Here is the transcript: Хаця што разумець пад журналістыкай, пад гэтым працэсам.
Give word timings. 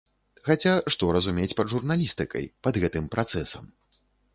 Хаця 0.47 0.73
што 0.95 1.11
разумець 1.17 1.51
пад 1.61 1.67
журналістыкай, 1.75 2.51
пад 2.67 2.83
гэтым 2.87 3.05
працэсам. 3.17 3.75